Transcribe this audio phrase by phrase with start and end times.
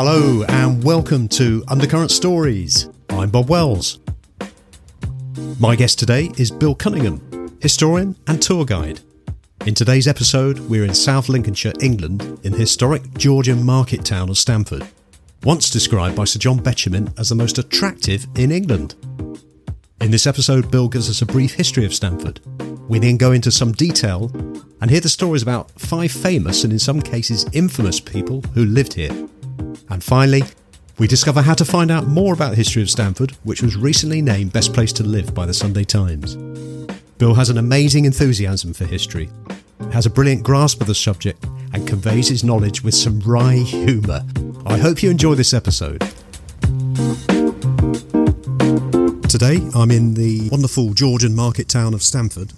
[0.00, 2.88] Hello, and welcome to Undercurrent Stories.
[3.10, 3.98] I'm Bob Wells.
[5.58, 9.00] My guest today is Bill Cunningham, historian and tour guide.
[9.66, 14.86] In today's episode, we're in South Lincolnshire, England, in historic Georgian market town of Stamford,
[15.42, 18.94] once described by Sir John Betjeman as the most attractive in England.
[20.00, 22.38] In this episode, Bill gives us a brief history of Stamford.
[22.88, 24.30] We then go into some detail
[24.80, 28.92] and hear the stories about five famous and in some cases infamous people who lived
[28.92, 29.28] here.
[29.90, 30.42] And finally,
[30.98, 34.20] we discover how to find out more about the history of Stamford, which was recently
[34.20, 36.36] named Best Place to Live by the Sunday Times.
[37.18, 39.28] Bill has an amazing enthusiasm for history,
[39.92, 44.24] has a brilliant grasp of the subject, and conveys his knowledge with some wry humour.
[44.66, 46.00] I hope you enjoy this episode.
[49.28, 52.52] Today, I'm in the wonderful Georgian market town of Stamford.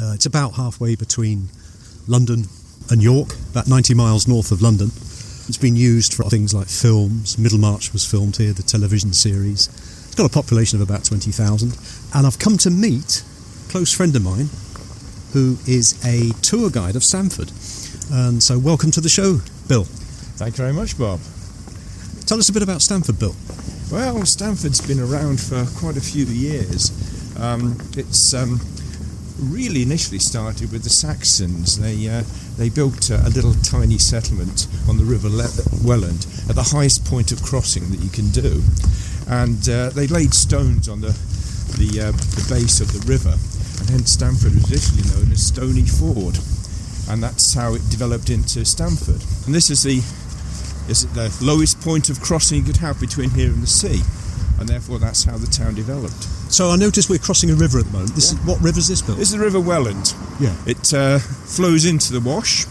[0.00, 1.48] Uh, it's about halfway between
[2.06, 2.44] London
[2.90, 4.90] and York, about 90 miles north of London.
[5.48, 7.38] It's been used for things like films.
[7.38, 9.68] Middlemarch was filmed here, the television series.
[9.68, 11.78] It's got a population of about 20,000.
[12.14, 13.22] And I've come to meet
[13.64, 14.48] a close friend of mine
[15.32, 17.52] who is a tour guide of Stamford.
[18.12, 19.84] And so, welcome to the show, Bill.
[20.34, 21.20] Thank you very much, Bob.
[22.26, 23.36] Tell us a bit about Stamford, Bill.
[23.92, 26.90] Well, Stamford's been around for quite a few years.
[27.38, 28.60] Um, it's um,
[29.38, 31.78] really initially started with the Saxons.
[31.78, 32.24] They uh,
[32.56, 35.28] they built a, a, little tiny settlement on the River
[35.84, 38.62] Welland at the highest point of crossing that you can do,
[39.28, 41.12] and uh, they laid stones on the
[41.76, 43.34] the, uh, the base of the river,
[43.80, 46.38] and hence Stamford was initially known as Stony Ford,
[47.10, 49.20] and that's how it developed into Stamford.
[49.46, 50.00] And this is the
[50.88, 54.00] is the lowest point of crossing you could have between here and the sea,
[54.58, 56.24] and therefore that's how the town developed.
[56.52, 58.14] So I notice we're crossing a river at the moment.
[58.14, 58.38] This Yeah.
[58.40, 59.16] is, what river is this, Bill?
[59.16, 60.14] This is the River Welland.
[60.40, 60.54] Yeah.
[60.66, 62.66] It uh, flows into the Wash,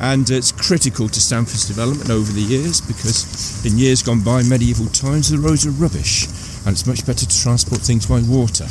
[0.00, 4.86] and it's critical to Stamford's development over the years because in years gone by, medieval
[4.86, 6.26] times, the roads were rubbish,
[6.66, 8.66] and it's much better to transport things by water.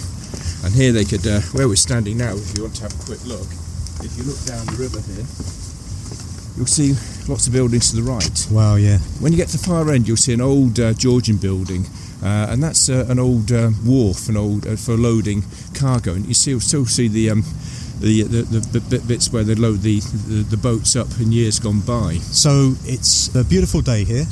[0.64, 3.04] And here they could, uh, where we're standing now, if you want to have a
[3.04, 3.48] quick look,
[4.04, 5.26] if you look down the river here,
[6.58, 6.94] you'll see
[7.28, 8.48] lots of buildings to the right.
[8.52, 8.98] Wow, yeah.
[9.20, 11.86] When you get to the far end, you'll see an old uh, Georgian building,
[12.24, 16.14] uh, and that's uh, an old uh, wharf, an old uh, for loading cargo.
[16.14, 17.44] And you see, still see the um,
[18.00, 21.60] the, the, the, the bits where they load the, the, the boats up in years
[21.60, 22.16] gone by.
[22.32, 24.26] So it's a beautiful day here.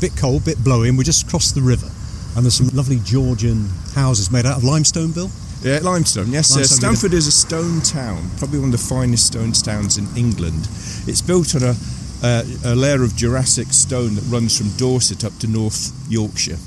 [0.00, 0.96] Bit cold, bit blowing.
[0.96, 1.90] we just crossed the river.
[2.34, 5.30] And there's some lovely Georgian houses made out of limestone, Bill.
[5.62, 6.30] Yeah, limestone.
[6.30, 9.96] Yes, uh, Limestone, Stamford is a stone town, probably one of the finest stone towns
[9.96, 10.68] in England.
[11.06, 11.74] It's built on a,
[12.22, 16.58] uh, a layer of Jurassic stone that runs from Dorset up to North Yorkshire,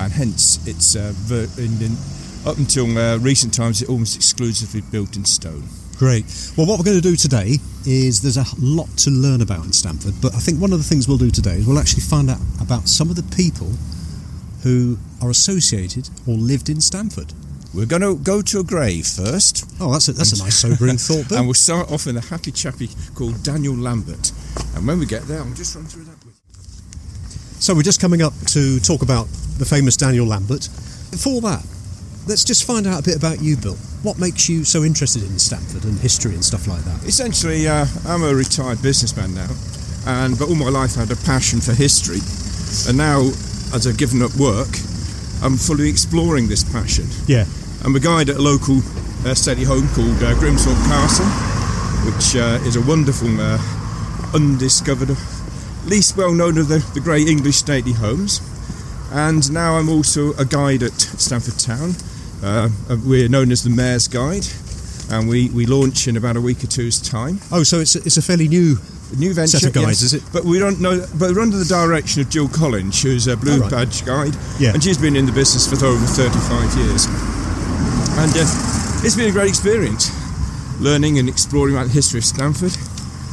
[0.00, 1.96] and hence it's uh, ver- in, in,
[2.46, 5.64] up until uh, recent times it almost exclusively built in stone.
[5.98, 6.24] Great.
[6.56, 9.72] Well, what we're going to do today is there's a lot to learn about in
[9.72, 12.28] Stamford, but I think one of the things we'll do today is we'll actually find
[12.30, 13.70] out about some of the people
[14.62, 17.32] who are associated or lived in Stamford.
[17.74, 20.96] We're going to go to a grave first, Oh, that's a, that's a nice sobering
[20.98, 21.38] thought, Bill.
[21.38, 24.30] and we'll start off with a happy chappy called Daniel Lambert.
[24.74, 26.34] And when we get there, I'll just run through that with
[27.60, 29.26] So we're just coming up to talk about
[29.58, 30.68] the famous Daniel Lambert.
[31.10, 31.64] Before that,
[32.26, 33.76] let's just find out a bit about you, Bill.
[34.02, 37.04] What makes you so interested in Stamford and history and stuff like that?
[37.04, 39.50] Essentially, uh, I'm a retired businessman now,
[40.06, 42.18] and but all my life I had a passion for history,
[42.88, 43.20] and now,
[43.74, 44.74] as I've given up work,
[45.42, 47.06] I'm fully exploring this passion.
[47.26, 47.44] Yeah.
[47.84, 48.78] I'm a guide at a local
[49.26, 51.26] uh, steady home called uh, Grimsthorpe Castle,
[52.06, 53.58] which uh, is a wonderful, uh,
[54.34, 55.10] undiscovered,
[55.86, 58.40] least well known of the, the great English stately homes.
[59.12, 61.92] And now I'm also a guide at Stamford Town.
[62.42, 64.46] Uh, uh, we're known as the Mayor's Guide,
[65.10, 67.38] and we, we launch in about a week or two's time.
[67.52, 68.76] Oh, so it's a, it's a fairly new.
[69.12, 70.02] A new venture, Set of guides, yes.
[70.02, 70.22] is it?
[70.32, 71.06] But we don't know.
[71.18, 73.70] But we're under the direction of Jill Collins, who's a blue All right.
[73.70, 74.72] badge guide, Yeah.
[74.72, 77.04] and she's been in the business for over 35 years.
[78.16, 80.08] And uh, it's been a great experience,
[80.80, 82.72] learning and exploring about the history of Stamford.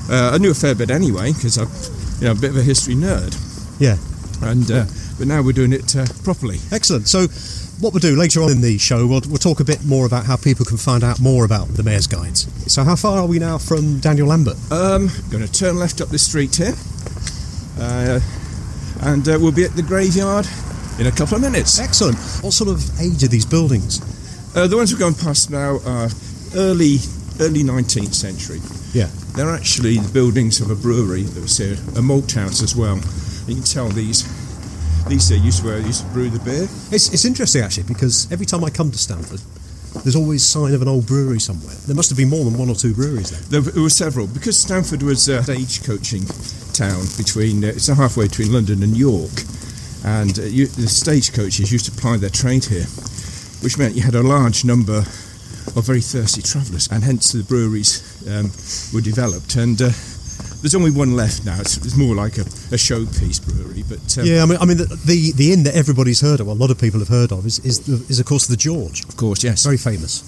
[0.10, 1.70] Uh, I knew a fair bit anyway because I'm,
[2.20, 3.36] you know, a bit of a history nerd.
[3.80, 3.98] Yeah.
[4.42, 4.86] And uh,
[5.20, 6.60] but now we're doing it uh, properly.
[6.72, 7.08] Excellent.
[7.08, 7.28] So,
[7.80, 10.26] what we'll do later on in the show, we'll, we'll talk a bit more about
[10.26, 12.48] how people can find out more about the Mayor's Guides.
[12.72, 14.56] So, how far are we now from Daniel Lambert?
[14.72, 16.74] Um, going to turn left up the street here,
[17.80, 18.20] uh,
[19.02, 20.48] and uh, we'll be at the graveyard
[21.00, 21.80] in a couple of minutes.
[21.80, 22.18] Excellent.
[22.42, 24.02] What sort of age are these buildings?
[24.56, 26.10] Uh, the ones we're going past now are
[26.56, 26.98] early
[27.40, 28.60] early 19th century.
[28.94, 29.08] Yeah.
[29.40, 32.98] They're actually the buildings of a brewery that was here, a malt house as well.
[33.48, 34.28] You can tell these
[35.08, 36.64] these are used to they used to brew the beer.
[36.92, 39.40] It's, it's interesting actually because every time I come to Stamford,
[40.04, 41.74] there's always sign of an old brewery somewhere.
[41.88, 43.64] There must have been more than one or two breweries then.
[43.64, 46.28] There were several because Stamford was a stagecoaching
[46.76, 47.64] town between.
[47.64, 49.32] Uh, it's halfway between London and York,
[50.04, 50.92] and uh, you, the
[51.72, 52.88] used to ply their trade here,
[53.64, 55.06] which meant you had a large number
[55.76, 58.52] of very thirsty travellers, and hence the breweries um,
[58.94, 59.56] were developed.
[59.56, 59.92] And uh,
[60.62, 61.60] there's only one left now.
[61.60, 64.78] It's, it's more like a, a showpiece brewery, but um, yeah, I mean, I mean,
[64.78, 67.32] the, the the inn that everybody's heard of, well, a lot of people have heard
[67.32, 69.06] of, is is, the, is of course the George.
[69.06, 70.24] of course, yes, Very famous.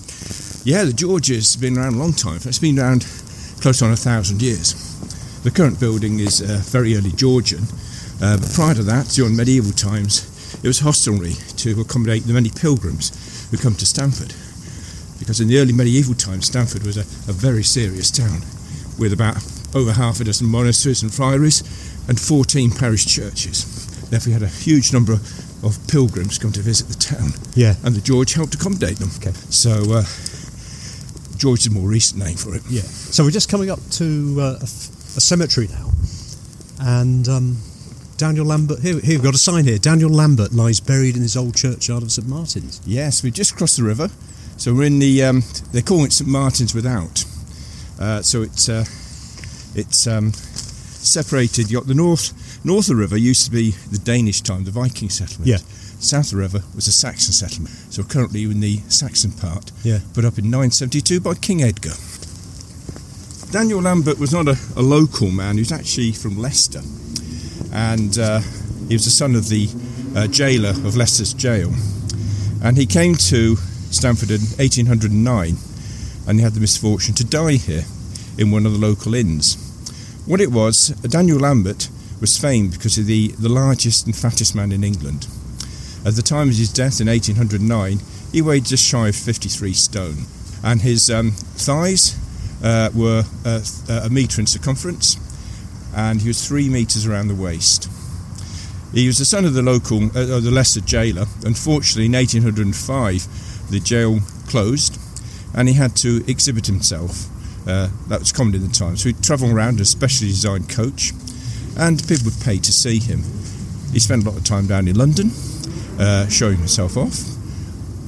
[0.64, 2.40] Yeah, the George has been around a long time.
[2.46, 3.06] It's been around
[3.62, 4.76] close on a thousand years.
[5.44, 7.64] The current building is uh, very early Georgian,
[8.22, 10.28] uh, but prior to that, during medieval times,
[10.64, 13.12] it was hostelry to accommodate the many pilgrims
[13.50, 14.34] who come to Stamford.
[15.22, 18.42] Because in the early medieval times, Stamford was a, a very serious town
[19.00, 19.38] with about
[19.76, 21.62] over half a dozen monasteries and friaries
[22.10, 23.64] and 14 parish churches.
[24.10, 27.76] Therefore, we had a huge number of pilgrims come to visit the town Yeah.
[27.86, 29.10] and the George helped accommodate them.
[29.18, 29.32] Okay.
[29.52, 30.04] So uh,
[31.38, 32.64] George is a more recent name for it.
[32.70, 32.82] Yeah.
[32.82, 35.92] So we're just coming up to uh, a, f- a cemetery now,
[36.80, 37.58] and um,
[38.18, 38.80] Daniel Lambert.
[38.80, 39.78] Here, here we've got a sign here.
[39.78, 42.82] Daniel Lambert lies buried in his old churchyard of St Martin's.
[42.86, 44.10] Yes, we just crossed the river,
[44.62, 45.24] so we're in the.
[45.24, 45.42] Um,
[45.72, 47.26] they're calling it St Martin's Without.
[48.00, 48.86] Uh, so it's uh,
[49.74, 51.72] it's um, separated.
[51.72, 52.32] You got the north
[52.64, 55.48] north of the river used to be the Danish time, the Viking settlement.
[55.48, 55.58] Yeah.
[55.98, 57.74] South of the river was a Saxon settlement.
[57.90, 59.72] So we're currently in the Saxon part.
[59.84, 59.98] Yeah.
[60.14, 61.94] Put up in 972 by King Edgar.
[63.50, 65.56] Daniel Lambert was not a, a local man.
[65.56, 66.82] He was actually from Leicester,
[67.74, 68.42] and uh,
[68.88, 69.70] he was the son of the
[70.16, 71.74] uh, jailer of Leicester's jail.
[72.64, 73.58] And he came to
[73.92, 75.56] Stamford in 1809,
[76.28, 77.86] and he had the misfortune to die here
[78.38, 79.56] in one of the local inns.
[80.26, 81.90] What it was, Daniel Lambert
[82.20, 85.28] was famed because of the, the largest and fattest man in England.
[86.06, 88.00] At the time of his death in 1809,
[88.32, 90.26] he weighed just shy of 53 stone,
[90.64, 92.16] and his um, thighs
[92.64, 95.18] uh, were uh, a metre in circumference,
[95.96, 97.90] and he was three metres around the waist.
[98.94, 101.26] He was the son of the local, uh, the Leicester jailer.
[101.46, 103.28] Unfortunately, in 1805,
[103.72, 105.00] the jail closed,
[105.56, 107.28] and he had to exhibit himself.
[107.68, 108.98] Uh, that was common in the time.
[108.98, 111.12] So he'd travel around in a specially designed coach,
[111.78, 113.24] and people would pay to see him.
[113.94, 115.32] He spent a lot of time down in London,
[116.00, 117.18] uh, showing himself off.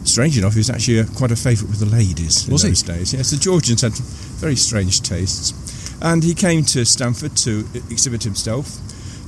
[0.06, 2.70] Strange enough, he was actually uh, quite a favourite with the ladies in Was he?
[2.70, 3.14] those days.
[3.14, 5.54] Yes, the Georgians had very strange tastes.
[6.02, 8.78] And he came to Stamford to exhibit himself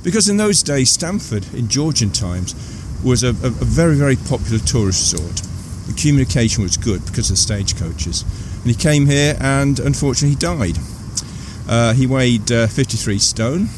[0.04, 2.54] because in those days, Stamford, in Georgian times,
[3.02, 5.42] was a, a, a very, very popular tourist resort.
[5.86, 8.22] The communication was good because of the stagecoaches.
[8.62, 10.78] And he came here and unfortunately he died.
[11.68, 13.68] Uh, he weighed uh, 53 stone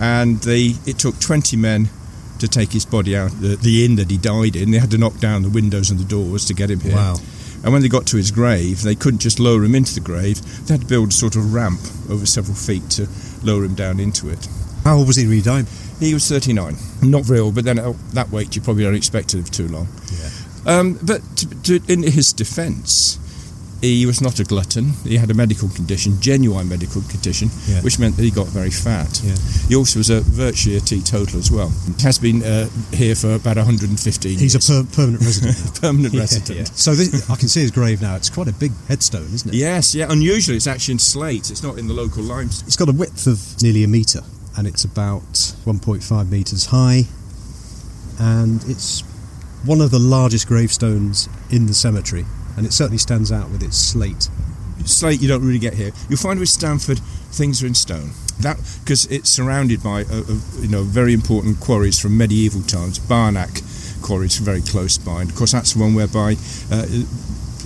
[0.00, 1.88] and they, it took 20 men
[2.38, 4.70] to take his body out the, the inn that he died in.
[4.70, 6.96] They had to knock down the windows and the doors to get him here.
[6.96, 7.16] Wow.
[7.62, 10.40] And when they got to his grave, they couldn't just lower him into the grave.
[10.66, 13.06] They had to build a sort of ramp over several feet to
[13.42, 14.48] lower him down into it.
[14.84, 15.66] How old was he when he died?
[15.98, 16.76] He was 39.
[17.02, 19.68] Not very old, but then at that weight, you probably don't expect to live too
[19.68, 19.88] long.
[20.66, 23.18] Um, but to, to, in his defence,
[23.80, 24.92] he was not a glutton.
[25.04, 27.80] He had a medical condition, genuine medical condition, Yeah.
[27.80, 29.22] which meant that he got very fat.
[29.24, 29.34] Yeah.
[29.68, 31.72] He also was a virtually a teetotaler as well.
[32.02, 35.80] Has been uh, here for about 115 He's a per- permanent resident.
[35.80, 36.68] permanent Yeah, resident.
[36.76, 38.16] So this, I can see his grave now.
[38.16, 39.56] It's quite a big headstone, isn't it?
[39.56, 40.12] Yes, yeah.
[40.12, 41.50] Unusually, it's actually in slate.
[41.50, 42.66] It's not in the local limestone.
[42.66, 44.20] It's got a width of nearly a metre,
[44.58, 45.32] and it's about
[45.64, 47.04] 1.5 metres high,
[48.18, 49.02] and it's
[49.64, 52.24] one of the largest gravestones in the cemetery,
[52.56, 54.28] and it certainly stands out with its slate.
[54.84, 55.90] slate you don't really get here.
[56.08, 56.98] You'll find with Stamford
[57.30, 58.10] things are in stone.
[58.40, 62.98] That because it's surrounded by uh, uh, you know very important quarries from medieval times.
[62.98, 63.60] Barnack
[64.02, 66.36] quarries very close by, and of course that's the one whereby
[66.70, 66.86] uh,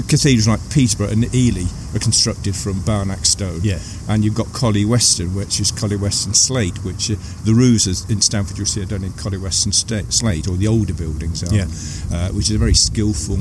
[0.09, 3.61] cathedrals like Peterborough and Ely are constructed from Barnack stone.
[3.63, 3.79] Yeah.
[4.09, 8.67] And you've got Collyweston, which is Collyweston slate, which uh, the roofs in Stamford you'll
[8.67, 11.67] see are done in Collyweston sta- slate, or the older buildings are, Yeah.
[12.13, 13.39] uh, which is a very skillful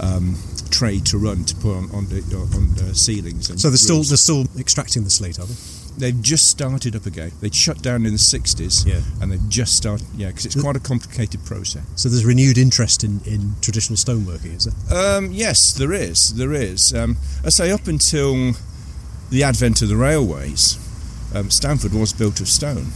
[0.00, 0.36] um,
[0.70, 2.22] trade to run to put on on, the,
[2.54, 3.50] on the ceilings.
[3.50, 5.54] And So they're still they're still extracting the slate, are they?
[5.98, 7.32] They've just started up again.
[7.40, 9.00] They shut down in the 60s, Yeah.
[9.20, 11.84] and they've just started, yeah, because it's quite a complicated process.
[11.96, 15.16] So there's renewed interest in, in traditional stoneworking, is there?
[15.16, 16.34] Um, yes, there is.
[16.34, 16.92] There is.
[16.92, 18.52] Um, I say up until
[19.30, 20.78] the advent of the railways,
[21.34, 22.88] um, Stamford was built of stone.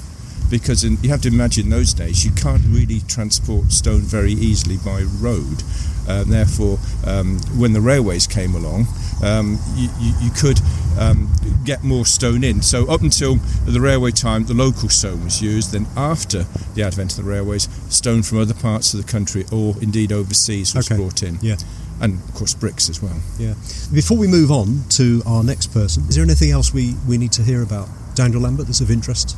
[0.51, 4.79] Because in, you have to imagine those days you can't really transport stone very easily
[4.85, 5.63] by road.
[6.09, 8.87] Uh, therefore, um, when the railways came along,
[9.23, 10.61] um, you, you, you could
[10.99, 11.29] um,
[11.65, 12.63] get more stone in.
[12.63, 13.37] So up until
[13.67, 15.73] the railway time, the local stone was used.
[15.73, 19.75] Then after the advent of the railways, stone from other parts of the country or
[19.81, 20.97] indeed overseas was Okay.
[21.01, 21.39] brought in.
[21.43, 21.57] Yeah.
[22.03, 23.21] and of course bricks as well.
[23.39, 23.55] Yeah.
[23.93, 27.33] Before we move on to our next person, is there anything else we, we need
[27.33, 29.37] to hear about Daniel Lambert that's of interest?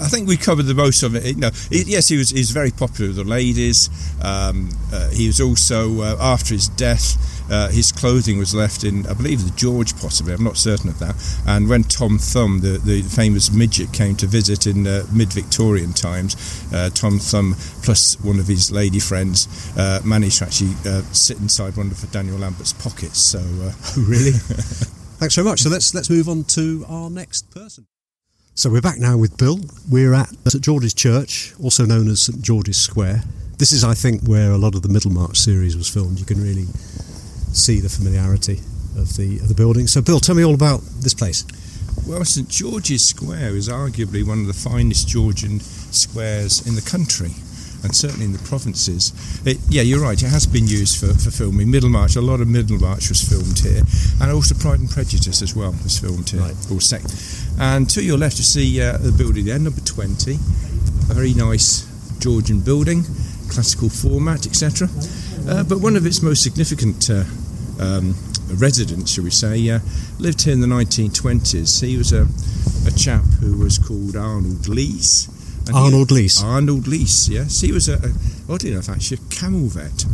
[0.00, 1.24] I think we covered the most of it.
[1.24, 3.90] You know, yes, he was he's very popular with the ladies.
[4.22, 7.26] Um, uh, he was also uh, after his death.
[7.50, 10.32] Uh, his clothing was left in, I believe, the George, possibly.
[10.32, 11.16] I'm not certain of that.
[11.48, 16.36] And when Tom Thumb, the, the famous midget, came to visit in uh, mid-Victorian times,
[16.72, 20.74] uh, Tom Thumb plus one of his lady friends uh, managed to actually
[21.12, 23.18] sit inside one of Daniel Lambert's pockets.
[23.18, 24.30] So, oh, really?
[25.18, 25.60] Thanks very much.
[25.60, 27.86] So let's let's move on to our next person.
[28.60, 29.58] So we're back now with Bill.
[29.90, 33.22] We're at St George's Church, also known as St George's Square.
[33.56, 36.18] This is, I think, where a lot of the Middlemarch series was filmed.
[36.18, 36.66] You can really
[37.54, 38.58] see the familiarity
[38.98, 39.86] of the of the building.
[39.86, 41.46] So, Bill, tell me all about this place.
[42.06, 47.30] Well, St George's Square is arguably one of the finest Georgian squares in the country
[47.82, 49.12] and certainly in the provinces.
[49.46, 50.20] It, yeah, you're right.
[50.20, 51.70] It has been used for, for filming.
[51.70, 53.82] Middlemarch, a lot of Middlemarch was filmed here,
[54.20, 56.40] and also Pride and Prejudice as well was filmed here.
[56.40, 56.56] Right.
[56.70, 57.02] Or sec.
[57.58, 61.86] And to your left, you see uh, the building there, number 20, a very nice
[62.18, 63.02] Georgian building,
[63.48, 64.88] classical format, etc.
[65.48, 67.24] Uh, but one of its most significant uh,
[67.80, 68.14] um,
[68.54, 69.80] residents, shall we say, uh,
[70.18, 71.84] lived here in the 1920s.
[71.84, 72.26] He was a,
[72.86, 75.28] a chap who was called Arnold Leese
[75.72, 76.42] Arnold Leese.
[76.42, 77.60] Arnold Leese, yes.
[77.60, 80.04] He was, a, a, oddly enough, actually a camel vet.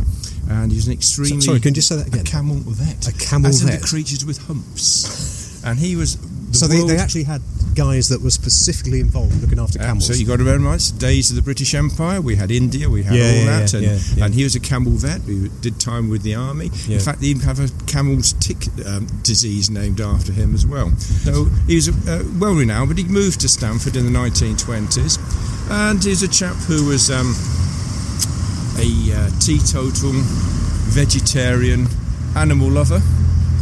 [0.49, 1.41] And he was an extremely.
[1.41, 2.21] So, sorry, can you say that again?
[2.21, 3.07] A camel vet.
[3.07, 3.81] A camel as vet.
[3.81, 5.63] the creatures with humps.
[5.63, 6.17] and he was.
[6.47, 7.41] The so they, they actually had
[7.75, 10.07] guys that were specifically involved looking after camels.
[10.07, 12.19] So you got to remember, it's days of the British Empire.
[12.21, 14.59] We had India, we had yeah, all yeah, that, yeah, and, and, he was a
[14.59, 15.21] camel vet.
[15.21, 16.71] We did time with the army.
[16.89, 20.89] In fact, they even have a camel's tick um, disease named after him as well.
[20.97, 25.19] So he was uh, well renowned, but he moved to Stamford in the 1920s,
[25.69, 27.35] and he's a chap who was um,
[28.79, 30.13] a uh, teetotal,
[30.89, 31.87] vegetarian,
[32.35, 33.01] animal lover,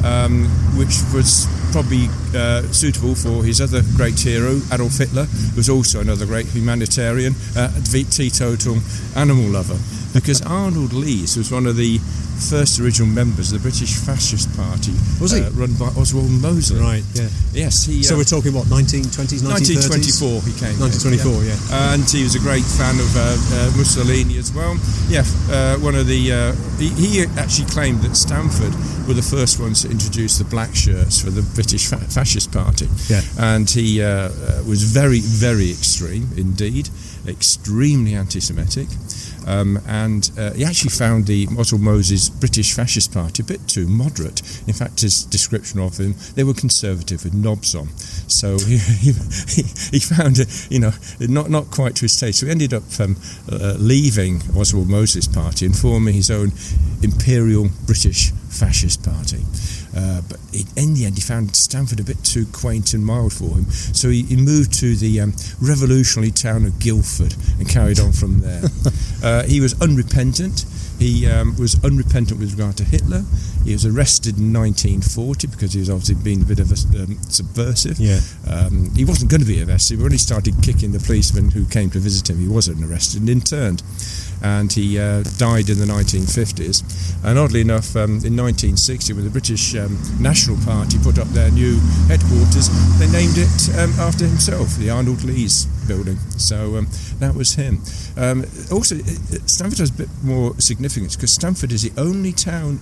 [0.03, 0.45] um,
[0.77, 5.99] which was probably uh, suitable for his other great hero, Adolf Hitler, who was also
[5.99, 8.77] another great humanitarian, uh, teetotal
[9.13, 9.75] animal lover.
[10.13, 11.99] Because Arnold Leese was one of the
[12.35, 14.93] first original members of the British Fascist Party.
[15.21, 15.41] Was he?
[15.41, 16.79] Uh, run by Oswald Mosley.
[16.79, 17.29] Right, yeah.
[17.53, 18.03] Yes, he.
[18.03, 20.75] So uh, we're talking what, 1920s, 1924 he came.
[20.79, 21.55] 1924, yeah.
[21.55, 21.93] yeah.
[21.93, 24.77] And he was a great fan of uh, uh Mussolini as well.
[25.07, 26.31] Yeah, uh, one of the.
[26.31, 28.73] Uh, he, he, actually claimed that Stamford
[29.07, 32.87] were the first ones to introduce the black shirts for the British fa- Fascist Party.
[33.07, 33.21] Yeah.
[33.39, 33.99] And he
[34.67, 36.89] was very, very extreme indeed,
[37.27, 38.87] extremely anti Semitic.
[39.45, 43.87] Um, and uh, he actually found the Oswald Mosley's British Fascist Party a bit too
[43.87, 44.41] moderate.
[44.67, 47.89] In fact, his description of them, they were conservative with knobs on.
[48.27, 52.39] So he, he, he found it, you know, not, not quite to his taste.
[52.39, 53.17] So he ended up um,
[53.51, 56.51] uh, leaving Oswald Mosley's Party and forming his own
[57.03, 59.43] Imperial British Fascist Party.
[59.95, 60.39] Uh, but
[60.75, 63.65] in the end, he found Stamford a bit too quaint and mild for him.
[63.71, 68.41] So he, he moved to the um, revolutionary town of Guildford and carried on from
[68.41, 68.63] there.
[69.23, 70.65] uh, he was unrepentant.
[70.99, 73.23] He um, was unrepentant with regard to Hitler.
[73.63, 77.17] He was arrested in 1940 because he was obviously being a bit of a um,
[77.29, 77.99] subversive.
[77.99, 78.19] Yeah.
[78.47, 80.01] Um, he wasn't going to be arrested.
[80.01, 83.29] When he started kicking the policemen who came to visit him, he wasn't arrested and
[83.29, 83.81] interned
[84.43, 86.83] and he uh, died in the 1950s.
[87.23, 91.51] And oddly enough, um, in 1960, when the British um, National Party put up their
[91.51, 96.17] new headquarters, they named it um, after himself, the Arnold Leese building.
[96.37, 96.87] So um,
[97.19, 97.81] that was him.
[98.17, 98.97] Um, also,
[99.45, 102.79] Stamford has a bit more significance because Stamford is the only town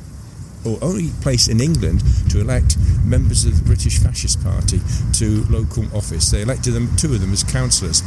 [0.66, 4.80] or only place in England to elect members of the British Fascist Party
[5.14, 6.32] to local office.
[6.32, 8.02] They elected them, two of them, as councillors.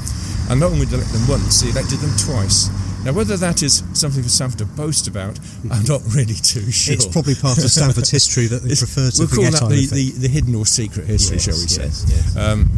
[0.51, 2.69] And not only did they elect them once, they elected them twice.
[3.07, 5.39] Now, whether that is something for Stamford to boast about,
[5.71, 6.93] I'm not really too sure.
[6.93, 9.53] It's probably part of Stamford's history that they prefer to we'll forget.
[9.53, 11.83] We'll call that the, the, the, hidden or secret history, yes, shall we say.
[11.85, 12.37] Yes, yes.
[12.37, 12.69] Um,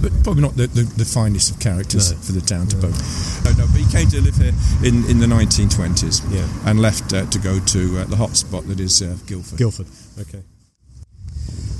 [0.00, 2.18] but probably not the, the, the finest of characters no.
[2.18, 3.44] for the town to boast.
[3.44, 4.54] No, no, but he came to live here
[4.86, 6.70] in, in the 1920s yeah.
[6.70, 9.58] and left uh, to go to uh, the hot spot that is uh, Guildford.
[9.58, 9.88] Guildford,
[10.20, 10.42] okay.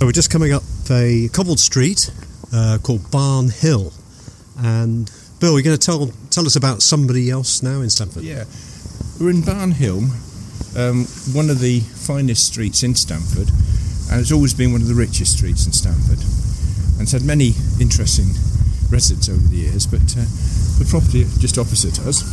[0.01, 2.11] So we're just coming up a cobbled street
[2.53, 3.93] uh, called Barn Hill,
[4.59, 8.23] and Bill, you're going to tell tell us about somebody else now in Stamford.
[8.23, 8.45] Yeah,
[9.21, 10.09] we're in Barnhill,
[10.73, 11.05] um,
[11.37, 13.53] one of the finest streets in Stamford,
[14.11, 16.25] and it's always been one of the richest streets in Stamford,
[16.97, 18.33] and it's had many interesting
[18.89, 19.87] residents over the years.
[19.87, 20.25] But uh,
[20.81, 22.25] the property just opposite us,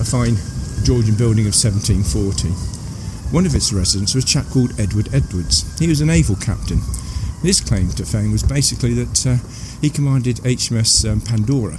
[0.00, 0.34] a fine
[0.82, 2.50] Georgian building of 1740.
[3.30, 5.62] One of its residents was a chap called Edward Edwards.
[5.78, 6.82] He was a naval captain.
[7.42, 9.38] His claim to fame was basically that uh,
[9.80, 11.78] he commanded HMS um, Pandora,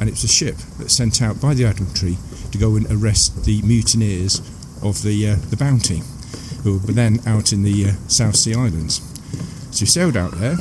[0.00, 2.16] and it's a ship that's sent out by the Admiralty
[2.50, 4.40] to go and arrest the mutineers
[4.82, 6.02] of the uh, the Bounty.
[6.62, 9.00] who were then out in the uh, South Sea Islands.
[9.70, 10.56] So he sailed out there,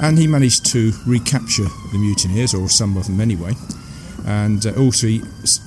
[0.00, 3.52] and he managed to recapture the mutineers, or some of them anyway.
[4.26, 5.18] And uh, also, he,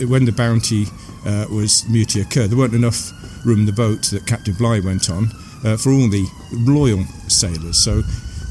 [0.05, 0.85] when the Bounty
[1.25, 3.11] uh, was mutiny occurred, there weren't enough
[3.45, 5.29] room in the boat that Captain Bligh went on
[5.63, 7.77] uh, for all the loyal sailors.
[7.77, 8.01] So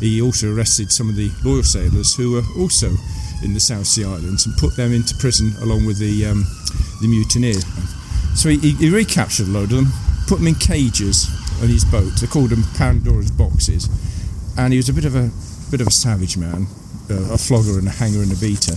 [0.01, 2.91] he also arrested some of the loyal sailors who were also
[3.45, 6.45] in the South Sea Islands and put them into prison along with the um,
[7.01, 7.65] the mutineers.
[8.35, 9.87] So he, he, recaptured a load of them,
[10.27, 11.29] put them in cages
[11.63, 12.13] on his boat.
[12.21, 13.89] They called them Pandora's boxes,
[14.59, 15.31] and he was a bit of a
[15.71, 16.67] bit of a savage man,
[17.11, 18.75] uh, a flogger and a hanger and a beater.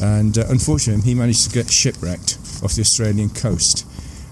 [0.00, 3.86] And uh, unfortunately, he managed to get shipwrecked off the Australian coast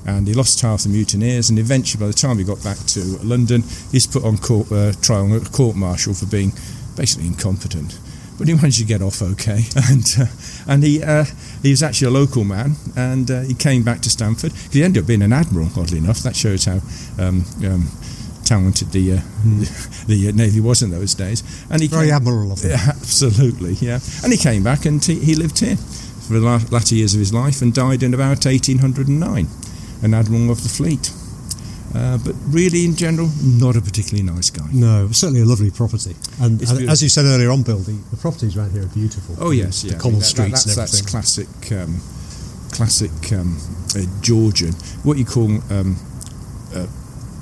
[0.07, 1.51] and he lost half the mutineers.
[1.51, 4.93] And eventually, by the time he got back to London, he's put on court, uh,
[5.03, 6.53] trial court martial for being
[6.97, 7.99] basically incompetent.
[8.41, 10.25] But he managed to get off okay, and uh,
[10.67, 11.27] and he uh,
[11.63, 14.53] he was actually a local man, and uh, he came back to Stamford.
[14.73, 16.21] He ended up being an admiral, oddly enough.
[16.21, 16.81] That shows how.
[17.19, 17.91] Um, um,
[18.51, 20.07] talented the uh, mm.
[20.07, 22.73] the uh, navy was in those days, and he very came, admirable of him.
[22.89, 24.01] Absolutely, yeah.
[24.25, 27.33] And he came back and he, he lived here for the latter years of his
[27.33, 29.47] life and died in about 1809
[30.03, 31.13] an admiral of the fleet.
[31.95, 34.67] Uh, but really, in general, not a particularly nice guy.
[34.73, 36.15] No, certainly a lovely property.
[36.41, 39.35] And, and as you said earlier on, Bill, the, the, properties around here are beautiful.
[39.41, 39.95] Oh yes, yeah.
[39.95, 41.47] The cobbled streets that, that's, and everything.
[41.51, 42.01] That's classic, um,
[42.71, 43.59] classic um,
[43.97, 44.73] uh, Georgian.
[45.03, 45.97] What you call um,
[46.75, 46.87] uh,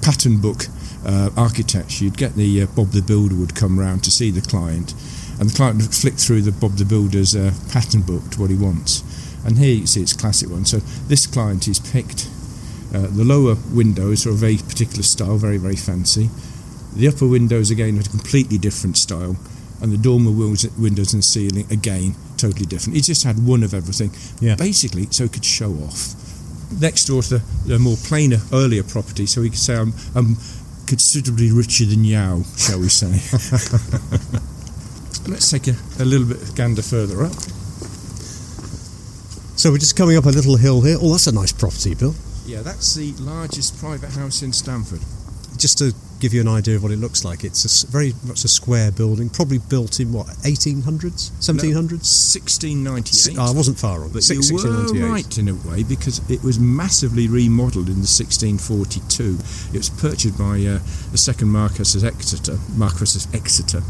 [0.00, 0.64] pattern book
[1.05, 2.05] uh, architecture.
[2.05, 4.95] You'd get the uh, Bob the Builder would come round to see the client,
[5.38, 8.50] and the client would flick through the Bob the Builder's uh, pattern book to what
[8.50, 9.02] he wants.
[9.45, 10.64] And here you see it's classic one.
[10.64, 10.78] So
[11.09, 12.28] this client is picked
[12.95, 16.30] uh, the lower windows are a very particular style, very, very fancy.
[16.97, 19.37] The upper windows, again, are a completely different style.
[19.80, 22.97] And the dormer windows and ceiling, again, totally different.
[22.97, 24.57] He just had one of everything, yeah.
[24.57, 26.14] basically, so he could show off.
[26.80, 30.37] Next door to the, the more plainer, earlier property, so he could say, I'm, I'm
[30.87, 33.07] considerably richer than Yao, shall we say.
[35.30, 37.33] Let's take a, a little bit of gander further up.
[39.57, 40.96] So we're just coming up a little hill here.
[41.01, 42.14] Oh, that's a nice property, Bill.
[42.49, 45.03] Yeah, that's the largest private house in Stamford.
[45.59, 48.43] Just to give you an idea of what it looks like, it's a very much
[48.43, 53.37] a square building, probably built in what 1800s, 1700s, no, 1698.
[53.39, 56.43] Oh, I wasn't far off, but Six, you were right in a way because it
[56.43, 59.37] was massively remodelled in the 1642.
[59.75, 60.81] It was purchased by uh,
[61.13, 63.83] the second Marquess of Exeter, Marquess of Exeter,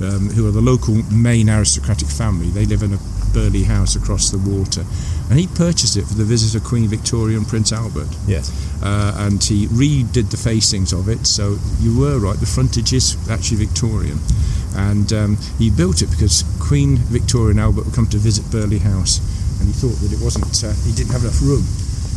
[0.00, 2.48] um, who are the local main aristocratic family.
[2.48, 2.98] They live in a
[3.32, 4.84] Burghley house across the water,
[5.30, 8.08] and he purchased it for the visit of Queen Victoria and Prince Albert.
[8.26, 8.50] Yes,
[8.82, 11.26] uh, and he redid the facings of it.
[11.26, 14.18] So you were right; the frontage is actually Victorian,
[14.76, 18.78] and um, he built it because Queen Victoria and Albert would come to visit Burghley
[18.78, 19.18] House,
[19.60, 21.64] and he thought that it wasn't uh, he didn't have enough room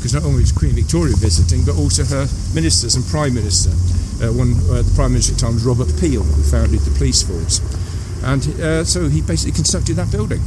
[0.02, 3.70] because not only was Queen Victoria visiting, but also her ministers and Prime Minister.
[4.18, 6.90] Uh, one, uh, the Prime Minister at the time was Robert Peel, who founded the
[6.98, 7.62] police force.
[8.26, 10.42] And uh, so he basically constructed that building.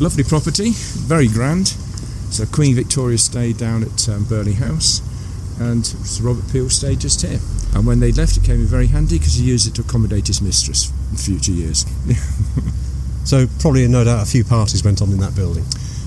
[0.00, 0.72] Lovely property,
[1.06, 1.68] very grand.
[2.34, 5.00] So Queen Victoria stayed down at um, Burghley House,
[5.60, 7.38] and Sir Robert Peel stayed just here.
[7.74, 10.26] And when they left, it came in very handy because he used it to accommodate
[10.26, 11.86] his mistress in future years.
[13.24, 15.64] so probably, no doubt, a few parties went on in that building.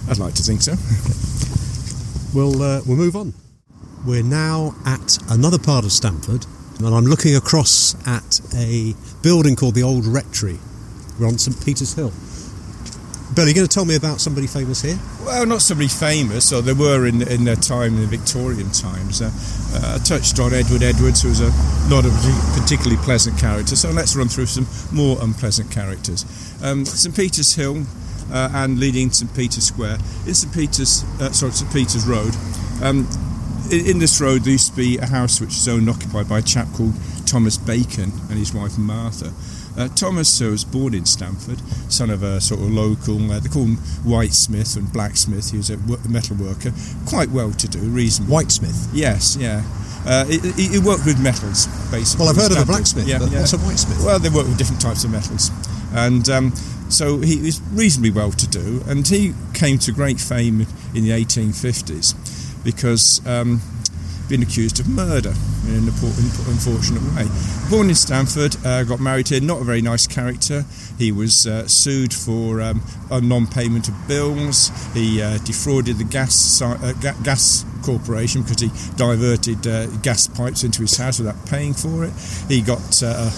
[0.10, 0.73] I'd like to think so.
[2.38, 3.34] we'll uh, we'll move on.
[4.06, 6.45] We're now at another part of Stamford,
[6.80, 10.60] and I'm looking across at a building called the Old Rectory.
[11.17, 12.12] We're on St Peter's Hill.
[13.38, 14.97] Bill, are you going to tell me about somebody famous here?
[15.23, 19.21] Well, not somebody famous, or they were in in their time in the Victorian times.
[19.21, 19.30] Uh,
[19.76, 21.52] uh, I touched on Edward Edwards, who was a
[21.88, 22.10] not a
[22.60, 23.76] particularly pleasant character.
[23.76, 26.26] So let's run through some more unpleasant characters.
[26.63, 27.86] Um, St Peter's Hill
[28.32, 30.00] uh, and leading St Peter's Square.
[30.26, 32.34] In St Peter's, uh, sorry, St Peter's Road.
[32.82, 33.08] Um,
[33.69, 36.28] in, in, this road, there used to be a house which was owned and occupied
[36.28, 36.95] by a chap called
[37.28, 39.32] Thomas Bacon and his wife Martha.
[39.78, 41.60] Uh, Thomas was born in Stamford,
[41.92, 45.52] son of a sort of local, uh, they call him whitesmith and blacksmith.
[45.52, 45.78] He was a
[46.10, 46.72] metal worker,
[47.06, 48.36] quite well to do, reasonable.
[48.36, 48.90] Whitesmith?
[48.92, 49.63] Yes, yeah.
[50.06, 52.24] Uh, he, he, worked with metals, basically.
[52.24, 53.40] Well, I've heard of a blacksmith, yeah, yeah.
[53.40, 54.04] what's a whitesmith?
[54.04, 55.52] Well, they work with different types of metals.
[55.94, 56.56] And um,
[56.90, 60.62] so he was reasonably well to do, and he came to great fame
[60.96, 63.62] in the 1850s because um,
[64.30, 65.34] been accused of murder
[65.68, 67.28] in an unfortunate way.
[67.70, 70.66] Born in Stamford, uh, got married here, not a very nice character.
[70.98, 74.72] He was uh, sued for um, non payment of bills.
[74.94, 80.82] He uh, defrauded the gas, uh, gas corporation because he diverted uh, gas pipes into
[80.82, 82.13] his house without paying for it.
[82.48, 83.30] He got uh,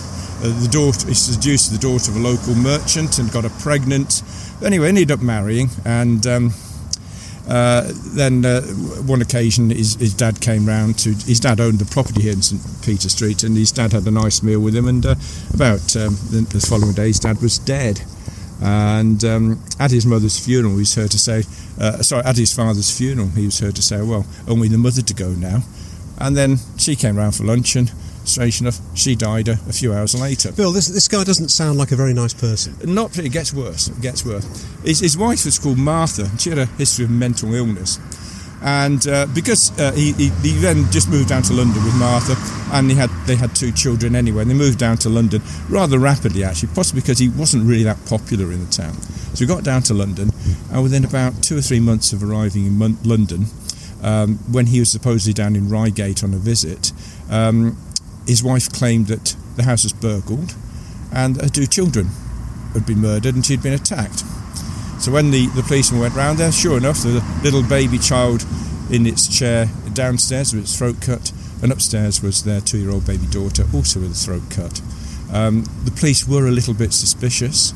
[0.41, 4.23] the daughter, he seduced the daughter of a local merchant and got her pregnant.
[4.63, 6.25] Anyway, ended up marrying and.
[6.25, 6.53] Um,
[7.49, 8.61] Uh, then uh,
[9.07, 11.09] one occasion, his, his dad came round to.
[11.09, 14.11] His dad owned the property here in St Peter Street, and his dad had a
[14.11, 14.87] nice meal with him.
[14.87, 15.15] And uh,
[15.53, 18.01] about um, the, the, following day, his dad was dead.
[18.61, 21.43] And um, at his mother's funeral, he was heard to say,
[21.79, 25.01] uh, sorry, at his father's funeral, he was heard to say, "Well, only the mother
[25.01, 25.63] to go now."
[26.19, 27.91] And then she came round for lunch and
[28.37, 30.51] enough, she died a, a, few hours later.
[30.51, 32.75] Bill, this, this guy doesn't sound like a very nice person.
[32.83, 33.87] Not, it gets worse.
[33.87, 34.45] It gets worse.
[34.83, 36.29] His, his wife was called Martha.
[36.37, 37.99] She had a history of mental illness.
[38.61, 42.35] And uh, because uh, he, he, he, then just moved down to London with Martha,
[42.75, 44.41] and he had they had two children anyway.
[44.41, 48.05] And they moved down to London rather rapidly, actually, possibly because he wasn't really that
[48.05, 48.93] popular in the town.
[49.33, 50.31] So he got down to London,
[50.73, 53.45] and within about two or three months of arriving in London,
[54.03, 56.91] um, when he was supposedly down in Reigate on a visit,
[57.29, 57.77] um,
[58.27, 60.55] his wife claimed that the house was burgled
[61.11, 62.07] and her two children
[62.73, 64.23] had been murdered and she'd been attacked.
[64.99, 68.45] So when the, the policeman went round there, sure enough, the little baby child
[68.91, 73.05] in its chair downstairs with its throat cut, and upstairs was their two year old
[73.05, 74.81] baby daughter, also with a throat cut.
[75.31, 77.73] Um, the police were a little bit suspicious,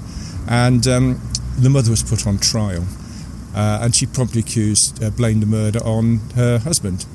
[0.49, 1.21] and um,
[1.57, 2.85] the mother was put on trial.
[3.55, 7.05] Uh, and she promptly accused, uh, blamed the murder on her husband.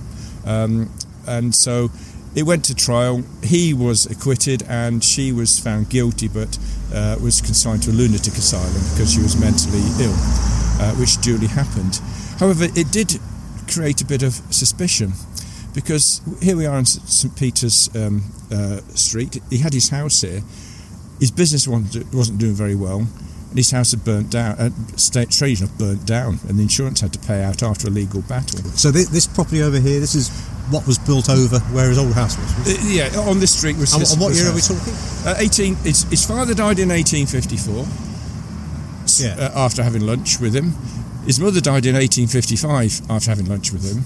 [0.44, 0.90] Um,
[1.26, 1.90] and so
[2.34, 3.22] it went to trial.
[3.42, 6.58] He was acquitted, and she was found guilty, but
[6.94, 10.14] uh, was consigned to a lunatic asylum because she was mentally ill,
[10.80, 12.00] uh, which duly happened.
[12.38, 13.18] However, it did
[13.70, 15.12] create a bit of suspicion
[15.74, 19.40] because here we are in St Peter's um, uh, Street.
[19.50, 20.42] He had his house here.
[21.20, 24.56] His business wasn't doing very well, and his house had burnt down.
[24.58, 28.22] Uh, strange enough, burnt down, and the insurance had to pay out after a legal
[28.22, 28.60] battle.
[28.70, 30.30] So this property over here, this is
[30.70, 32.68] what was built over where his old house was.
[32.68, 33.92] Uh, yeah, on this street was.
[33.92, 34.70] And, his, and what year house.
[34.70, 34.94] are we talking?
[35.26, 35.74] Uh, Eighteen.
[35.76, 37.86] His, his, father died in 1854.
[39.24, 39.34] Yeah.
[39.36, 40.72] Uh, after having lunch with him,
[41.24, 44.04] his mother died in 1855 after having lunch with him.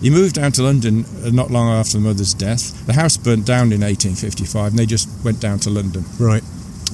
[0.00, 2.86] He moved down to London uh, not long after the mother's death.
[2.86, 6.04] The house burnt down in 1855, and they just went down to London.
[6.18, 6.42] Right.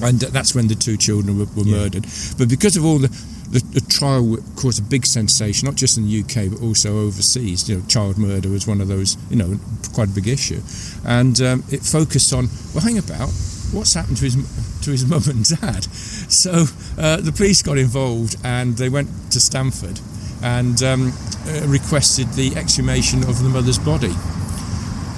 [0.01, 1.77] And that's when the two children were, were yeah.
[1.77, 2.05] murdered.
[2.37, 3.09] But because of all the
[3.51, 7.69] the, the, trial caused a big sensation, not just in the UK but also overseas.
[7.69, 9.59] You know, child murder was one of those, you know,
[9.93, 10.61] quite a big issue,
[11.05, 13.29] and um, it focused on well, hang about,
[13.71, 14.35] what's happened to his
[14.83, 15.83] to his mum and dad.
[15.83, 16.65] So
[16.97, 19.99] uh, the police got involved and they went to Stamford
[20.41, 21.13] and um,
[21.47, 24.13] uh, requested the exhumation of the mother's body.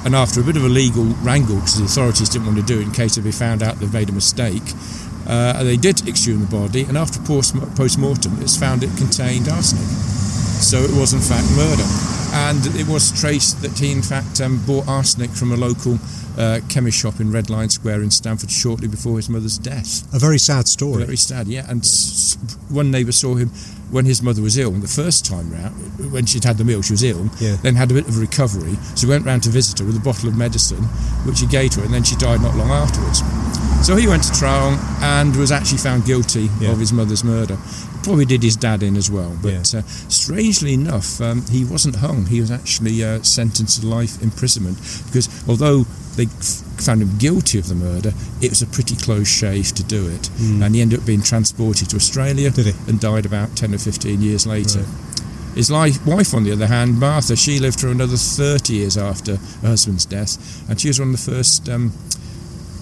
[0.05, 2.79] And after a bit of a legal wrangle, because the authorities didn't want to do
[2.81, 4.63] it in case they found out they'd made a mistake,
[5.27, 9.85] uh, they did exhume the body, and after post mortem, it's found it contained arsenic.
[10.63, 11.83] So it was, in fact, murder.
[12.35, 15.99] And it was traced that he, in fact, um, bought arsenic from a local
[16.37, 20.11] uh, chemist shop in Red Lion Square in Stamford shortly before his mother's death.
[20.15, 21.03] A very sad story.
[21.03, 21.69] Very sad, yeah.
[21.69, 22.37] And s-
[22.69, 23.49] one neighbour saw him
[23.91, 25.75] when his mother was ill the first time round,
[26.11, 27.55] when she'd had the meal, she was ill, yeah.
[27.57, 28.73] then had a bit of a recovery.
[28.95, 30.81] So he went round to visit her with a bottle of medicine,
[31.27, 33.21] which he gave to her, and then she died not long afterwards.
[33.83, 36.71] So he went to trial and was actually found guilty yeah.
[36.71, 37.57] of his mother's murder.
[38.01, 39.37] Probably did his dad in as well.
[39.41, 39.79] But yeah.
[39.79, 42.25] uh, strangely enough, um, he wasn't hung.
[42.25, 45.83] He was actually uh, sentenced to life imprisonment because although
[46.15, 46.27] they
[46.79, 50.29] found him guilty of the murder, it was a pretty close shave to do it.
[50.39, 50.65] Mm.
[50.65, 52.51] And he ended up being transported to Australia
[52.87, 54.79] and died about 10 or 15 years later.
[54.79, 55.13] Right.
[55.55, 59.67] His wife, on the other hand, Martha, she lived for another 30 years after her
[59.67, 61.93] husband's death, and she was one of the first, um,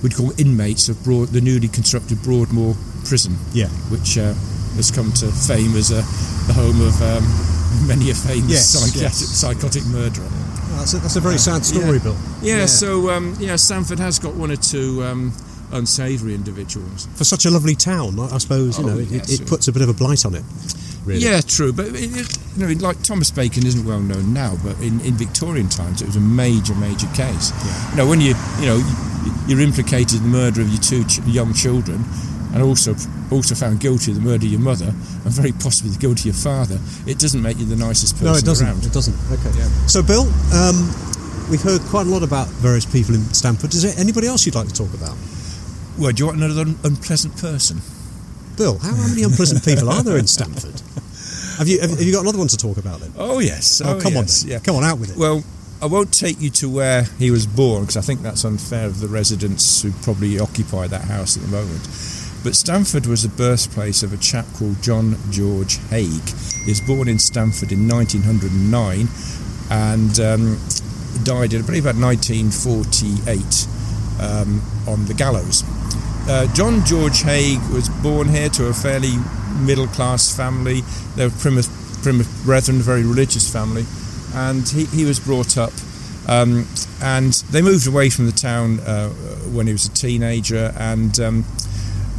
[0.03, 3.67] we'd call inmates of Broad, the newly constructed Broadmoor prison, yeah.
[3.89, 4.33] which uh,
[4.75, 6.01] has come to fame as a,
[6.47, 7.23] the home of um,
[7.87, 9.17] many a famous yes, psychotic, yes.
[9.17, 10.27] psychotic murderer.
[10.77, 12.03] That's a, that's a very sad story, yeah.
[12.03, 12.17] Bill.
[12.41, 12.65] Yeah, yeah.
[12.65, 15.33] so um, yeah, Stamford has got one or two um,
[15.71, 17.07] unsavoury individuals.
[17.15, 19.81] For such a lovely town, I, suppose you oh, know it, it, puts a bit
[19.81, 20.43] of a blight on it.
[21.05, 21.21] Really.
[21.21, 21.73] Yeah, true.
[21.73, 25.67] But it, you know, like Thomas Bacon isn't well known now, but in, in Victorian
[25.67, 27.51] times it was a major, major case.
[27.65, 27.91] Yeah.
[27.91, 29.10] You know, when you you know
[29.47, 32.03] you're implicated in the murder of your two ch- young children,
[32.53, 32.95] and also
[33.31, 36.35] also found guilty of the murder of your mother, and very possibly the guilty of
[36.35, 38.67] your father, it doesn't make you the nicest person no, it doesn't.
[38.67, 38.85] around.
[38.85, 39.15] It doesn't.
[39.31, 39.57] Okay.
[39.57, 39.67] Yeah.
[39.87, 40.75] So, Bill, um,
[41.49, 43.73] we've heard quite a lot about various people in Stamford.
[43.73, 45.15] Is there anybody else you'd like to talk about?
[45.97, 47.81] Well, do you want another un- unpleasant person?
[48.57, 50.81] Bill, how, how many unpleasant people are there in Stamford?
[51.57, 53.13] Have you have, have, you got another one to talk about then?
[53.17, 53.83] Oh yes.
[53.85, 54.41] Oh, oh come yes.
[54.43, 54.57] on, then.
[54.57, 54.63] Yeah.
[54.63, 55.17] come on, out with it.
[55.17, 55.43] Well,
[55.81, 58.99] I won't take you to where he was born because I think that's unfair of
[58.99, 61.81] the residents who probably occupy that house at the moment.
[62.43, 66.21] But Stamford was the birthplace of a chap called John George Haigh.
[66.65, 69.07] He was born in Stamford in 1909
[69.71, 70.59] and um,
[71.23, 73.67] died in, I believe, about 1948
[74.21, 75.63] um, on the gallows.
[76.29, 79.13] Uh, John George Haigh was born here to a fairly
[79.65, 80.81] middle class family.
[81.15, 83.85] They were Plymouth Brethren, a very religious family,
[84.33, 85.73] and he, he was brought up.
[86.27, 86.67] Um,
[87.01, 89.09] and they moved away from the town uh,
[89.49, 91.45] when he was a teenager, and um,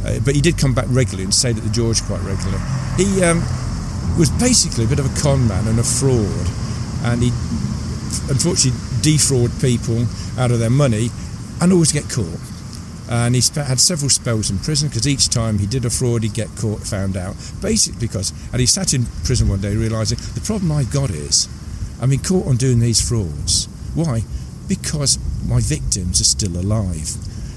[0.05, 2.61] uh, but he did come back regularly and stayed at the George quite regularly.
[2.97, 3.39] He um,
[4.17, 6.47] was basically a bit of a con man and a fraud,
[7.05, 7.29] and he
[8.29, 10.05] unfortunately defraud people
[10.37, 11.09] out of their money
[11.61, 12.39] and always get caught.
[13.09, 16.33] And he had several spells in prison because each time he did a fraud, he'd
[16.33, 17.35] get caught, found out.
[17.61, 21.47] Basically, because, and he sat in prison one day realizing the problem I've got is
[22.03, 23.69] I'm been caught on doing these frauds.
[23.95, 24.23] Why?
[24.67, 27.07] Because my victims are still alive.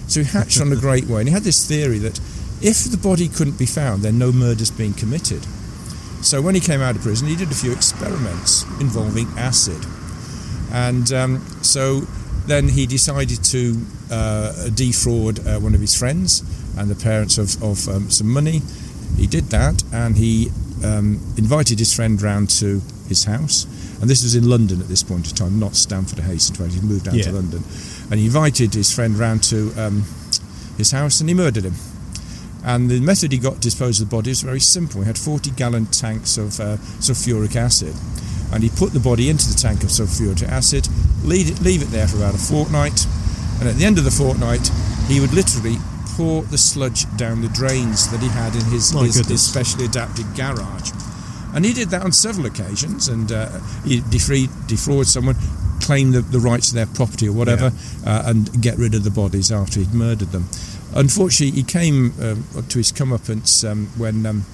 [0.07, 2.21] So he hatched on a great way, and he had this theory that
[2.63, 5.45] if the body couldn't be found, then no murder's been committed.
[6.23, 9.85] So when he came out of prison, he did a few experiments involving acid.
[10.73, 12.03] And um, so
[12.47, 16.45] then he decided to uh, defraud uh, one of his friends
[16.79, 18.63] and the parents of, of um, some money.
[19.17, 20.51] He did that and he
[20.85, 23.67] um, invited his friend round to his house.
[24.01, 26.81] And this was in London at this point in time, not Stamford or Hastings, he
[26.81, 27.25] moved down yeah.
[27.25, 27.63] to London.
[28.11, 30.05] And he invited his friend round to um,
[30.77, 31.75] his house and he murdered him.
[32.65, 35.01] And the method he got to dispose of the body was very simple.
[35.01, 37.95] He had 40 gallon tanks of uh, sulfuric acid,
[38.53, 40.89] and he put the body into the tank of sulfuric acid,
[41.23, 43.07] leave it, leave it there for about a fortnight,
[43.61, 44.69] and at the end of the fortnight,
[45.07, 45.77] he would literally
[46.17, 50.27] pour the sludge down the drains that he had in his, his, his specially adapted
[50.35, 50.91] garage.
[51.57, 53.49] And he did that on several occasions, and uh,
[53.83, 55.37] he defraud, defraud someone,
[55.81, 57.73] claim the, the rights to their property or whatever,
[58.05, 58.19] yeah.
[58.19, 60.45] uh, and get rid of the bodies after he'd murdered them.
[60.95, 64.45] Unfortunately, he came um, to his comeuppance um, when um,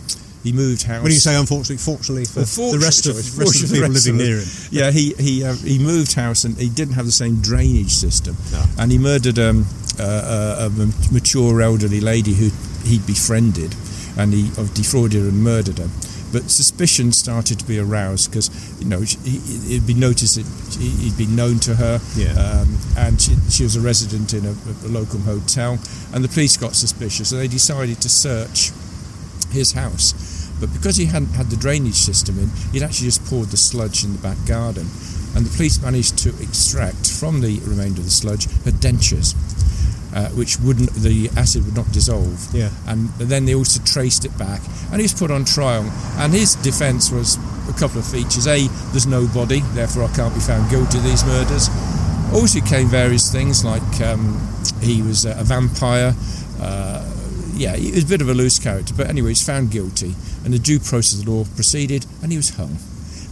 [0.44, 1.02] he moved house.
[1.02, 4.16] When you say unfortunately, fortunately for well, the rest of, rest of the people living
[4.16, 4.48] near him.
[4.70, 8.36] Yeah, he he uh, he moved house and he didn't have the same drainage system,
[8.52, 8.62] no.
[8.78, 9.66] and he murdered um,
[9.98, 12.50] uh, a, a, mature elderly lady who
[12.88, 13.74] he'd befriended,
[14.16, 15.88] and he defrauded her and murdered her.
[16.32, 18.48] But suspicion started to be aroused because
[18.80, 22.32] you know he, it'd been noticed that he'd been known to her, yeah.
[22.32, 24.54] um, and she, she, was a resident in a,
[24.86, 25.78] a, local hotel,
[26.14, 28.72] and the police got suspicious, and they decided to search
[29.50, 30.48] his house.
[30.58, 34.04] But because he hadn't had the drainage system in, he'd actually just poured the sludge
[34.04, 34.86] in the back garden,
[35.36, 39.34] and the police managed to extract from the remainder of the sludge her dentures
[40.14, 42.48] uh, which wouldn't the acid would not dissolve.
[42.54, 42.70] Yeah.
[42.86, 45.84] And then they also traced it back, and he was put on trial.
[46.18, 47.36] And his defence was
[47.68, 51.04] a couple of features: a, there's no body, therefore I can't be found guilty of
[51.04, 51.68] these murders.
[52.32, 54.40] Also came various things like um,
[54.80, 56.14] he was a vampire.
[56.60, 57.08] Uh,
[57.54, 60.54] yeah, he was a bit of a loose character, but anyway, he's found guilty, and
[60.54, 62.78] the due process of the law proceeded, and he was hung.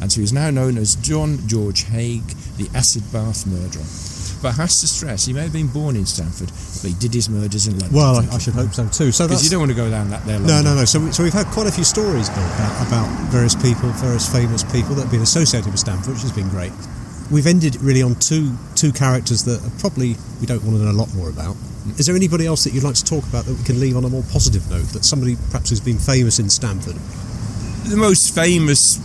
[0.00, 2.22] And so he's now known as John George Haigh,
[2.56, 3.84] the acid bath murderer.
[4.42, 6.48] But has to stress, he may have been born in Stamford,
[6.80, 7.96] but he did his murders in London.
[7.96, 9.12] Well, I, I should hope so too.
[9.12, 10.40] So because you don't want to go down that there.
[10.40, 10.86] No, no, no.
[10.86, 14.30] So, we, so we've had quite a few stories, Bill, about, about various people, various
[14.32, 16.72] famous people that have been associated with Stamford, which has been great.
[17.30, 20.96] We've ended really on two two characters that probably we don't want to know a
[20.96, 21.56] lot more about.
[21.98, 24.04] Is there anybody else that you'd like to talk about that we can leave on
[24.04, 24.88] a more positive note?
[24.96, 26.96] That somebody perhaps who's been famous in Stamford.
[27.88, 28.98] The most famous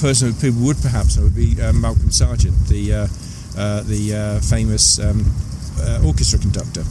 [0.00, 3.06] person that people would perhaps know would be uh, Malcolm Sargent, the uh,
[3.54, 5.24] the uh, famous um,
[5.80, 6.84] uh, orchestra conductor.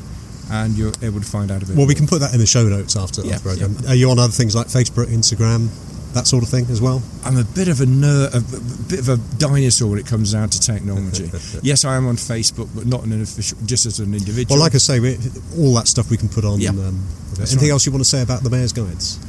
[0.51, 1.77] and you're able to find out a bit.
[1.77, 3.77] Well, we can put that in the show notes after yeah, the program.
[3.81, 3.91] Yeah.
[3.91, 5.69] Are you on other things like Facebook, Instagram?
[6.13, 7.01] That sort of thing as well?
[7.23, 10.49] I'm a bit of a nerd, a bit of a dinosaur when it comes down
[10.49, 11.29] to technology.
[11.61, 14.55] yes, I am on Facebook, but not in an official, just as an individual.
[14.55, 15.17] Well, like I say, we,
[15.57, 16.59] all that stuff we can put on.
[16.59, 16.69] Yeah.
[16.69, 17.05] Um,
[17.37, 17.71] anything right.
[17.71, 19.19] else you want to say about the mayor's guides?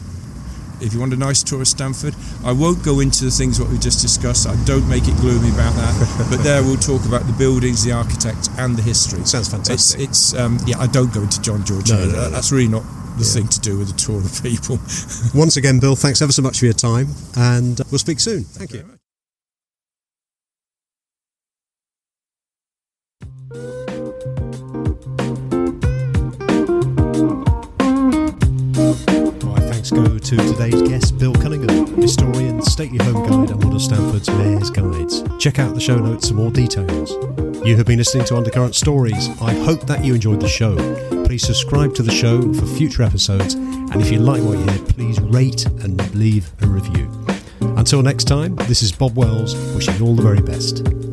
[0.81, 3.70] if you want a nice tour of Stamford, I won't go into the things what
[3.70, 4.47] we just discussed.
[4.47, 6.27] I don't make it gloomy about that.
[6.31, 9.25] but there we'll talk about the buildings, the architects, and the history.
[9.25, 10.01] Sounds fantastic.
[10.01, 10.79] It's, it's um, yeah.
[10.79, 11.90] I don't go into John George.
[11.90, 12.31] No, no, no.
[12.31, 12.85] That's really not
[13.16, 13.33] the Yeah.
[13.33, 14.79] thing to do with a tour of people.
[15.35, 18.44] Once again, Bill, thanks ever so much for your time, and we'll speak soon.
[18.44, 18.85] Thank you.
[29.85, 34.31] Thanks go to today's guest, Bill Cunningham, historian, stately home guide, and one of Stamford's
[34.31, 35.23] Mayor's Guides.
[35.38, 37.12] Check out the show notes for more details.
[37.66, 39.29] You have been listening to Undercurrent Stories.
[39.42, 40.75] I hope that you enjoyed the show.
[41.27, 44.85] Please subscribe to the show for future episodes, and if you like what you hear,
[44.87, 47.07] please rate and leave a review.
[47.77, 51.04] Until next time, this is Bob Wells, wishing you all the very best.